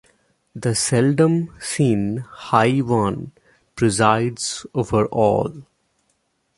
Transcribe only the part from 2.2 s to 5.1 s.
High One presides over